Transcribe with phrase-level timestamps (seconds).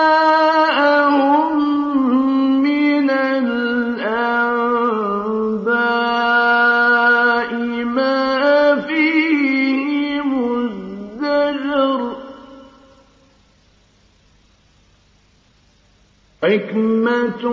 [16.47, 17.43] حِكْمَةٌ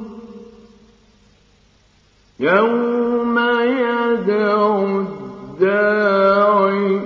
[2.40, 3.38] يَوْمَ
[3.86, 4.58] يَدْعُ
[5.02, 6.58] الدَّاعِ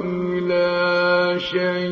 [0.04, 1.89] إِلَىٰ شَيْءٍ.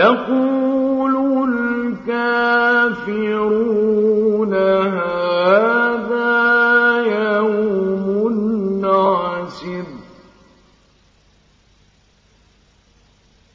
[0.00, 1.14] يَقُولُ
[1.48, 2.14] الْكَافِرُونَ
[4.96, 6.32] هَٰذَا
[7.20, 8.06] يَوْمٌ
[8.84, 9.86] عَسِرٌ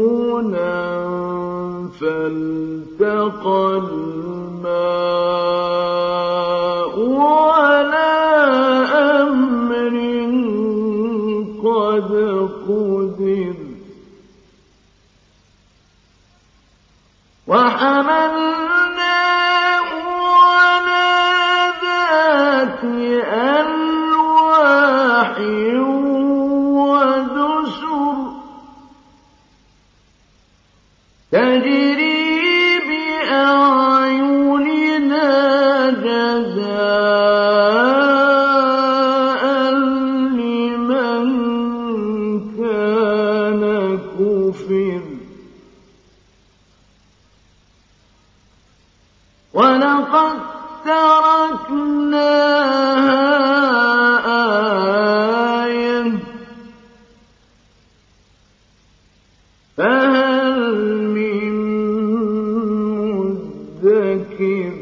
[2.00, 4.74] فَالْتَقَى الْمَاءُ
[7.20, 8.22] عَلَىٰ
[9.18, 9.94] أَمْرٍ
[11.66, 12.10] قَدْ
[12.68, 13.58] قُدِرَ.
[17.46, 18.21] وَحَمَلْنَاهُ
[59.76, 61.52] فهل من
[63.82, 64.72] مدكر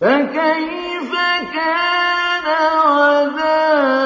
[0.00, 1.12] فكيف
[1.54, 2.46] كان
[2.86, 3.98] عذابي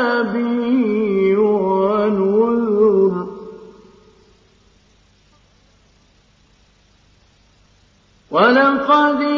[8.30, 9.31] ولقد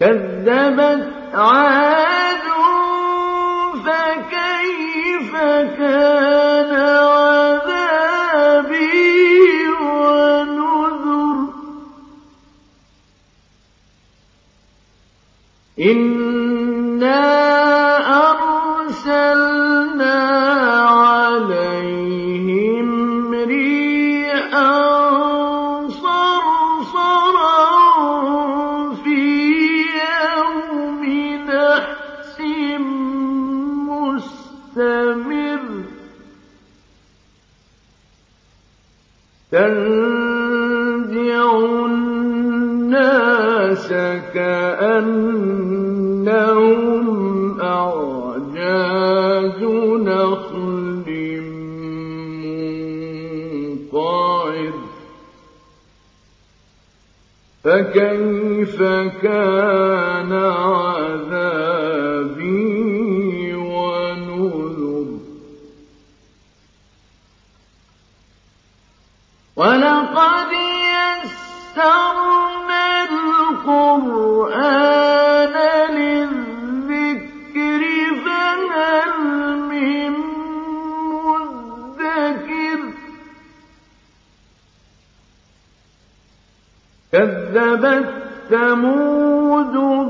[0.00, 2.46] كذبت عاد
[3.84, 5.32] فكيف
[5.78, 6.72] كان
[7.18, 8.98] عذابي
[9.82, 11.38] ونذر؟
[15.80, 17.28] إنا
[18.30, 20.18] أرسلنا
[20.88, 22.88] عليهم
[23.34, 24.97] ريحا
[57.64, 58.82] فكيف
[59.22, 61.77] كان عذابي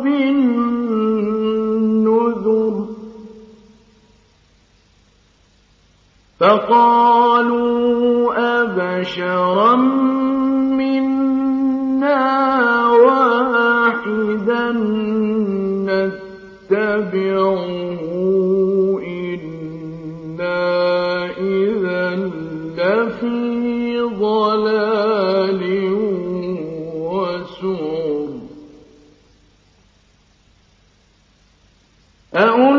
[0.02, 1.38] بالنذر
[6.40, 9.76] فقالوا أبشرا
[10.76, 12.47] منا
[32.36, 32.77] ألقي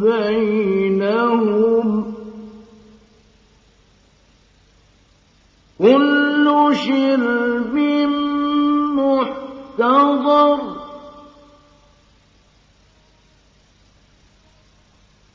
[0.00, 1.86] بينهم.
[5.78, 7.76] كل شرب
[8.98, 10.58] محتضر.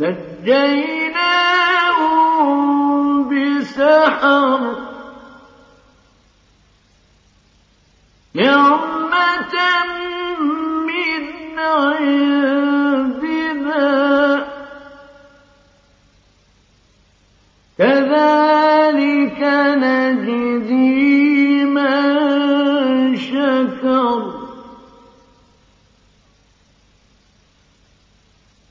[0.00, 1.28] نجيناهم
[3.28, 4.60] بسحر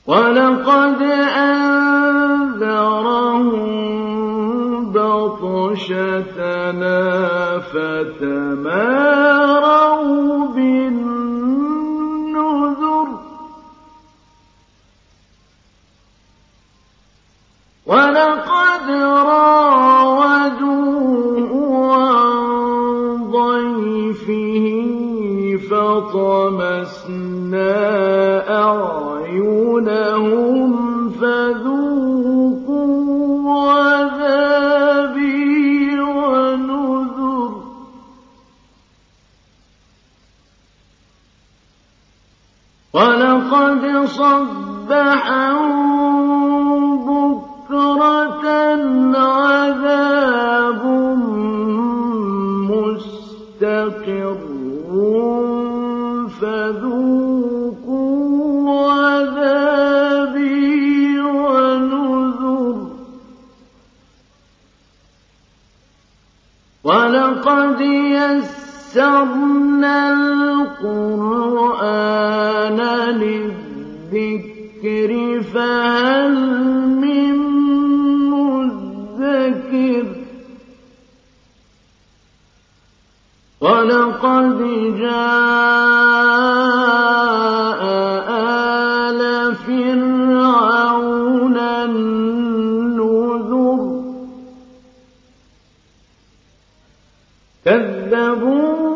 [0.06, 1.02] ولقد
[1.36, 1.80] أنذرهم
[4.92, 6.38] بطشتنا
[7.72, 8.86] فتماروا
[10.54, 11.30] بالنذر.
[17.86, 18.90] ولقد
[19.30, 20.72] راودوه
[21.96, 22.40] عن
[23.30, 24.66] ضيفه
[25.70, 26.79] فطمسنا
[44.16, 45.70] صبحهم
[47.06, 48.46] بكرة
[49.18, 50.82] عذاب
[52.70, 54.40] مستقر.
[56.40, 57.70] فذوقوا
[58.92, 60.50] عذابي
[61.20, 62.76] ونذر.
[66.84, 67.80] ولقد
[68.90, 71.20] يسرنا القرآن
[73.10, 73.49] للذكر
[75.42, 76.34] فهل
[77.04, 77.36] من
[78.30, 80.06] مدكر
[83.60, 84.58] ولقد
[84.98, 86.20] جاء
[89.10, 89.20] آل
[89.54, 93.50] فرعون النذر
[97.64, 98.89] كذبوا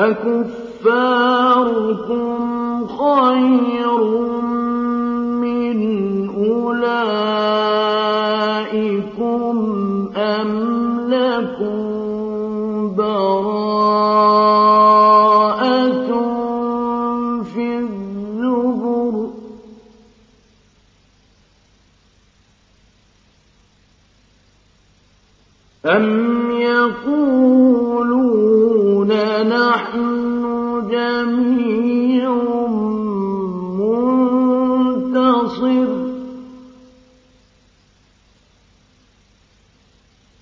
[0.00, 0.50] أكفاركم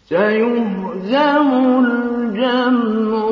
[0.09, 1.51] سيهزم
[1.85, 3.25] الجمع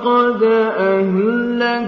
[0.05, 1.79] ولقد أهلكنا